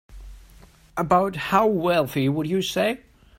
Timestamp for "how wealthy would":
1.35-2.47